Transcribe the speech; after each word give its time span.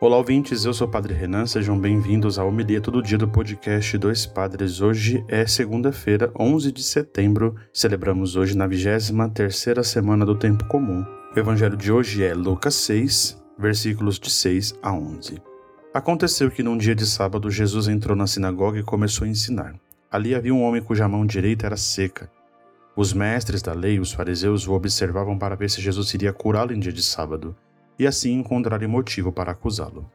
Olá, 0.00 0.16
ouvintes, 0.16 0.64
eu 0.64 0.72
sou 0.72 0.86
o 0.86 0.90
Padre 0.90 1.12
Renan, 1.12 1.44
sejam 1.44 1.76
bem-vindos 1.76 2.38
ao 2.38 2.46
Homilia 2.46 2.80
Todo 2.80 3.02
Dia 3.02 3.18
do 3.18 3.26
podcast 3.26 3.98
Dois 3.98 4.24
Padres. 4.26 4.80
Hoje 4.80 5.24
é 5.26 5.44
segunda-feira, 5.44 6.30
11 6.38 6.70
de 6.70 6.84
setembro, 6.84 7.56
celebramos 7.72 8.36
hoje 8.36 8.56
na 8.56 8.68
23ª 8.68 9.82
semana 9.82 10.24
do 10.24 10.36
Tempo 10.36 10.64
Comum. 10.68 11.04
O 11.34 11.36
evangelho 11.36 11.76
de 11.76 11.90
hoje 11.90 12.22
é 12.22 12.32
Lucas 12.32 12.76
6, 12.76 13.42
versículos 13.58 14.20
de 14.20 14.30
6 14.30 14.78
a 14.80 14.92
11. 14.92 15.42
Aconteceu 15.92 16.48
que 16.48 16.62
num 16.62 16.78
dia 16.78 16.94
de 16.94 17.04
sábado 17.04 17.50
Jesus 17.50 17.88
entrou 17.88 18.16
na 18.16 18.28
sinagoga 18.28 18.78
e 18.78 18.84
começou 18.84 19.26
a 19.26 19.28
ensinar. 19.28 19.74
Ali 20.08 20.32
havia 20.32 20.54
um 20.54 20.62
homem 20.62 20.80
cuja 20.80 21.08
mão 21.08 21.26
direita 21.26 21.66
era 21.66 21.76
seca. 21.76 22.30
Os 22.94 23.12
mestres 23.12 23.62
da 23.62 23.72
lei, 23.72 23.98
os 23.98 24.12
fariseus, 24.12 24.64
o 24.68 24.74
observavam 24.74 25.36
para 25.36 25.56
ver 25.56 25.68
se 25.68 25.82
Jesus 25.82 26.14
iria 26.14 26.32
curá-lo 26.32 26.72
em 26.72 26.78
dia 26.78 26.92
de 26.92 27.02
sábado 27.02 27.56
e 27.98 28.06
assim 28.06 28.32
encontrarem 28.32 28.88
motivo 28.88 29.32
para 29.32 29.52
acusá-lo. 29.52 30.10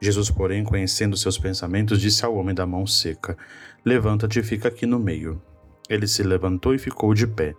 Jesus, 0.00 0.30
porém, 0.30 0.64
conhecendo 0.64 1.16
seus 1.16 1.38
pensamentos, 1.38 2.00
disse 2.00 2.24
ao 2.24 2.34
homem 2.34 2.54
da 2.54 2.66
mão 2.66 2.86
seca: 2.86 3.36
Levanta-te 3.84 4.40
e 4.40 4.42
fica 4.42 4.66
aqui 4.66 4.84
no 4.84 4.98
meio. 4.98 5.40
Ele 5.88 6.08
se 6.08 6.22
levantou 6.22 6.74
e 6.74 6.78
ficou 6.78 7.14
de 7.14 7.26
pé. 7.26 7.54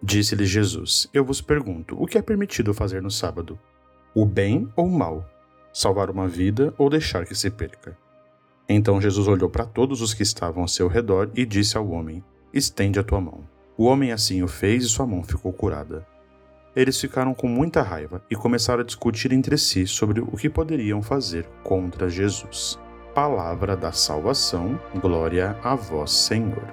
Disse-lhe 0.00 0.46
Jesus: 0.46 1.08
Eu 1.12 1.24
vos 1.24 1.40
pergunto, 1.40 2.00
o 2.00 2.06
que 2.06 2.16
é 2.16 2.22
permitido 2.22 2.72
fazer 2.72 3.02
no 3.02 3.10
sábado? 3.10 3.58
O 4.14 4.24
bem 4.24 4.68
ou 4.76 4.86
o 4.86 4.96
mal? 4.96 5.28
Salvar 5.72 6.08
uma 6.08 6.28
vida 6.28 6.72
ou 6.78 6.88
deixar 6.88 7.24
que 7.26 7.34
se 7.34 7.50
perca? 7.50 7.96
Então 8.68 9.00
Jesus 9.00 9.26
olhou 9.26 9.50
para 9.50 9.66
todos 9.66 10.00
os 10.00 10.14
que 10.14 10.22
estavam 10.22 10.62
ao 10.62 10.68
seu 10.68 10.86
redor 10.86 11.30
e 11.34 11.44
disse 11.44 11.76
ao 11.76 11.88
homem: 11.88 12.22
Estende 12.54 13.00
a 13.00 13.02
tua 13.02 13.20
mão. 13.20 13.40
O 13.76 13.86
homem 13.86 14.12
assim 14.12 14.42
o 14.42 14.48
fez 14.48 14.84
e 14.84 14.88
sua 14.88 15.06
mão 15.06 15.24
ficou 15.24 15.52
curada. 15.52 16.06
Eles 16.74 16.98
ficaram 16.98 17.34
com 17.34 17.46
muita 17.46 17.82
raiva 17.82 18.22
e 18.30 18.34
começaram 18.34 18.80
a 18.80 18.86
discutir 18.86 19.30
entre 19.30 19.58
si 19.58 19.86
sobre 19.86 20.20
o 20.20 20.36
que 20.38 20.48
poderiam 20.48 21.02
fazer 21.02 21.46
contra 21.62 22.08
Jesus. 22.08 22.78
Palavra 23.14 23.76
da 23.76 23.92
salvação, 23.92 24.80
glória 24.98 25.54
a 25.62 25.74
vós, 25.74 26.10
Senhor. 26.10 26.66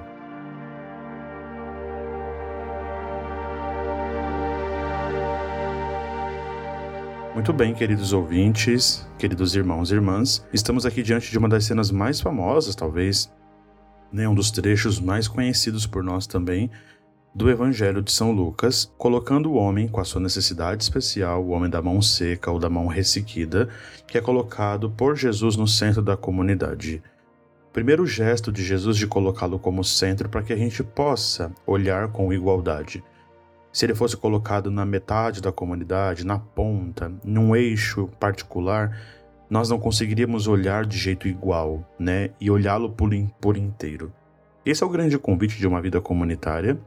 Muito 7.34 7.52
bem, 7.52 7.74
queridos 7.74 8.14
ouvintes, 8.14 9.06
queridos 9.18 9.54
irmãos 9.54 9.92
e 9.92 9.96
irmãs, 9.96 10.46
estamos 10.54 10.86
aqui 10.86 11.04
diante 11.04 11.30
de 11.30 11.38
uma 11.38 11.50
das 11.50 11.66
cenas 11.66 11.92
mais 11.92 12.22
famosas, 12.22 12.74
talvez, 12.74 13.30
né, 14.12 14.28
um 14.28 14.34
dos 14.34 14.50
trechos 14.50 15.00
mais 15.00 15.28
conhecidos 15.28 15.86
por 15.86 16.04
nós 16.04 16.26
também, 16.26 16.72
do 17.34 17.50
Evangelho 17.50 18.02
de 18.02 18.12
São 18.12 18.32
Lucas, 18.32 18.92
colocando 18.98 19.52
o 19.52 19.56
homem 19.56 19.88
com 19.88 20.00
a 20.00 20.04
sua 20.04 20.20
necessidade 20.20 20.84
especial, 20.84 21.44
o 21.44 21.50
homem 21.50 21.70
da 21.70 21.82
mão 21.82 22.02
seca 22.02 22.52
ou 22.52 22.60
da 22.60 22.70
mão 22.70 22.88
ressequida, 22.88 23.70
que 24.08 24.18
é 24.18 24.22
colocado 24.22 24.90
por 24.90 25.16
Jesus 25.16 25.56
no 25.56 25.68
centro 25.68 26.02
da 26.02 26.18
comunidade. 26.18 27.04
O 27.70 27.72
primeiro 27.72 28.06
gesto 28.06 28.52
de 28.52 28.64
Jesus 28.64 28.98
de 28.98 29.06
colocá-lo 29.06 29.60
como 29.60 29.84
centro 29.84 30.28
para 30.28 30.42
que 30.42 30.52
a 30.52 30.56
gente 30.56 30.84
possa 30.84 31.52
olhar 31.68 32.08
com 32.12 32.34
igualdade. 32.34 33.04
Se 33.72 33.86
ele 33.86 33.94
fosse 33.94 34.18
colocado 34.18 34.72
na 34.72 34.84
metade 34.84 35.40
da 35.40 35.52
comunidade, 35.52 36.26
na 36.26 36.40
ponta, 36.40 37.12
num 37.24 37.56
eixo 37.56 38.10
particular, 38.20 39.00
nós 39.48 39.70
não 39.70 39.80
conseguiríamos 39.80 40.48
olhar 40.48 40.84
de 40.84 40.98
jeito 40.98 41.28
igual, 41.28 41.88
né? 42.00 42.32
E 42.42 42.50
olhá-lo 42.50 42.90
por, 42.90 43.12
por 43.40 43.56
inteiro. 43.56 44.12
Esse 44.66 44.84
é 44.84 44.86
o 44.86 44.90
grande 44.90 45.18
convite 45.18 45.58
de 45.58 45.68
uma 45.68 45.82
vida 45.82 46.02
comunitária 46.02 46.80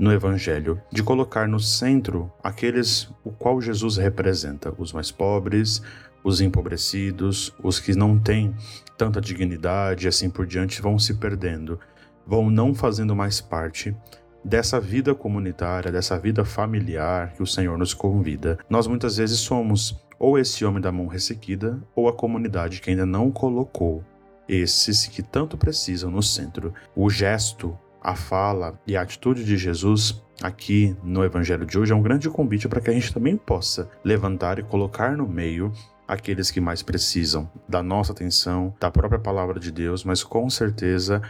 no 0.00 0.10
Evangelho, 0.10 0.80
de 0.90 1.02
colocar 1.02 1.46
no 1.46 1.60
centro 1.60 2.32
aqueles 2.42 3.10
o 3.22 3.30
qual 3.30 3.60
Jesus 3.60 3.98
representa, 3.98 4.74
os 4.78 4.94
mais 4.94 5.10
pobres, 5.10 5.82
os 6.24 6.40
empobrecidos, 6.40 7.54
os 7.62 7.78
que 7.78 7.94
não 7.94 8.18
têm 8.18 8.54
tanta 8.96 9.20
dignidade 9.20 10.06
e 10.06 10.08
assim 10.08 10.30
por 10.30 10.46
diante 10.46 10.80
vão 10.80 10.98
se 10.98 11.12
perdendo, 11.14 11.78
vão 12.26 12.48
não 12.48 12.74
fazendo 12.74 13.14
mais 13.14 13.42
parte 13.42 13.94
dessa 14.42 14.80
vida 14.80 15.14
comunitária, 15.14 15.92
dessa 15.92 16.18
vida 16.18 16.46
familiar 16.46 17.34
que 17.34 17.42
o 17.42 17.46
Senhor 17.46 17.76
nos 17.76 17.92
convida. 17.92 18.58
Nós 18.70 18.86
muitas 18.86 19.18
vezes 19.18 19.38
somos 19.38 20.02
ou 20.18 20.38
esse 20.38 20.64
homem 20.64 20.80
da 20.80 20.90
mão 20.90 21.08
ressequida 21.08 21.78
ou 21.94 22.08
a 22.08 22.12
comunidade 22.14 22.80
que 22.80 22.88
ainda 22.88 23.04
não 23.04 23.30
colocou 23.30 24.02
esses 24.48 25.06
que 25.06 25.22
tanto 25.22 25.58
precisam 25.58 26.10
no 26.10 26.22
centro. 26.22 26.72
O 26.96 27.10
gesto 27.10 27.78
a 28.00 28.16
fala 28.16 28.80
e 28.86 28.96
a 28.96 29.02
atitude 29.02 29.44
de 29.44 29.56
Jesus 29.56 30.22
aqui 30.42 30.96
no 31.02 31.22
Evangelho 31.22 31.66
de 31.66 31.78
hoje 31.78 31.92
é 31.92 31.94
um 31.94 32.02
grande 32.02 32.28
convite 32.30 32.68
para 32.68 32.80
que 32.80 32.90
a 32.90 32.92
gente 32.92 33.12
também 33.12 33.36
possa 33.36 33.90
levantar 34.02 34.58
e 34.58 34.62
colocar 34.62 35.16
no 35.16 35.28
meio 35.28 35.72
aqueles 36.08 36.50
que 36.50 36.60
mais 36.60 36.82
precisam 36.82 37.48
da 37.68 37.82
nossa 37.82 38.12
atenção, 38.12 38.74
da 38.80 38.90
própria 38.90 39.20
palavra 39.20 39.60
de 39.60 39.70
Deus, 39.70 40.02
mas 40.02 40.24
com 40.24 40.48
certeza 40.50 41.22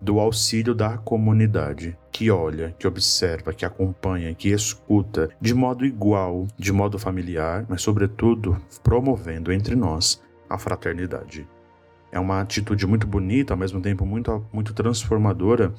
do 0.00 0.18
auxílio 0.18 0.74
da 0.74 0.96
comunidade, 0.96 1.98
que 2.10 2.30
olha, 2.30 2.74
que 2.78 2.86
observa, 2.86 3.52
que 3.52 3.66
acompanha, 3.66 4.34
que 4.34 4.50
escuta 4.50 5.28
de 5.40 5.52
modo 5.52 5.84
igual, 5.84 6.46
de 6.56 6.72
modo 6.72 6.98
familiar, 6.98 7.66
mas 7.68 7.82
sobretudo 7.82 8.56
promovendo 8.82 9.52
entre 9.52 9.74
nós 9.74 10.22
a 10.48 10.56
fraternidade. 10.56 11.46
É 12.12 12.18
uma 12.18 12.40
atitude 12.40 12.86
muito 12.86 13.06
bonita, 13.06 13.52
ao 13.52 13.58
mesmo 13.58 13.80
tempo 13.80 14.06
muito, 14.06 14.44
muito 14.52 14.72
transformadora, 14.72 15.72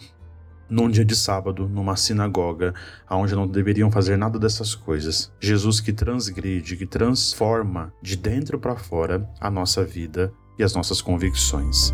num 0.71 0.89
dia 0.89 1.03
de 1.03 1.15
sábado, 1.15 1.67
numa 1.67 1.97
sinagoga, 1.97 2.73
onde 3.09 3.35
não 3.35 3.45
deveriam 3.45 3.91
fazer 3.91 4.15
nada 4.17 4.39
dessas 4.39 4.73
coisas. 4.73 5.29
Jesus 5.37 5.81
que 5.81 5.91
transgride, 5.91 6.77
que 6.77 6.85
transforma 6.85 7.93
de 8.01 8.15
dentro 8.15 8.57
para 8.57 8.77
fora 8.77 9.29
a 9.39 9.51
nossa 9.51 9.83
vida 9.83 10.33
e 10.57 10.63
as 10.63 10.73
nossas 10.73 11.01
convicções. 11.01 11.93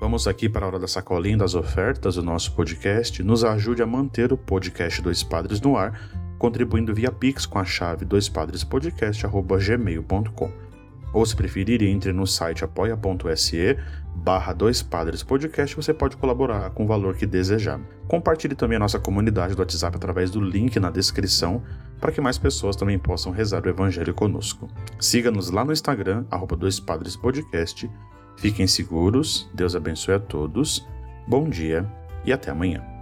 Vamos 0.00 0.26
aqui 0.26 0.48
para 0.48 0.64
a 0.64 0.68
hora 0.68 0.80
da 0.80 0.88
sacolinha 0.88 1.36
das 1.36 1.54
ofertas 1.54 2.16
do 2.16 2.22
nosso 2.22 2.56
podcast. 2.56 3.22
Nos 3.22 3.44
ajude 3.44 3.82
a 3.82 3.86
manter 3.86 4.32
o 4.32 4.36
podcast 4.36 5.00
Dois 5.00 5.22
Padres 5.22 5.60
no 5.60 5.76
ar, 5.76 6.10
contribuindo 6.38 6.92
via 6.92 7.12
Pix 7.12 7.46
com 7.46 7.60
a 7.60 7.64
chave 7.64 8.04
doispadrespodcast.gmail.com 8.04 10.67
ou 11.12 11.24
se 11.24 11.34
preferir, 11.34 11.82
entre 11.82 12.12
no 12.12 12.26
site 12.26 12.64
apoia.se 12.64 13.76
barra 14.14 14.52
dois 14.52 14.82
padres 14.82 15.22
podcast, 15.22 15.76
você 15.76 15.94
pode 15.94 16.16
colaborar 16.16 16.70
com 16.70 16.84
o 16.84 16.86
valor 16.86 17.14
que 17.14 17.26
desejar. 17.26 17.80
Compartilhe 18.08 18.54
também 18.54 18.76
a 18.76 18.80
nossa 18.80 18.98
comunidade 18.98 19.54
do 19.54 19.60
WhatsApp 19.60 19.96
através 19.96 20.30
do 20.30 20.40
link 20.40 20.78
na 20.80 20.90
descrição 20.90 21.62
para 22.00 22.12
que 22.12 22.20
mais 22.20 22.38
pessoas 22.38 22.76
também 22.76 22.98
possam 22.98 23.32
rezar 23.32 23.64
o 23.64 23.68
Evangelho 23.68 24.14
conosco. 24.14 24.68
Siga-nos 24.98 25.50
lá 25.50 25.64
no 25.64 25.72
Instagram, 25.72 26.24
arroba 26.30 26.56
dois 26.56 26.80
padres 26.80 27.16
podcast. 27.16 27.88
Fiquem 28.36 28.66
seguros, 28.66 29.50
Deus 29.54 29.74
abençoe 29.74 30.14
a 30.14 30.20
todos, 30.20 30.86
bom 31.26 31.48
dia 31.48 31.86
e 32.24 32.32
até 32.32 32.50
amanhã. 32.50 32.97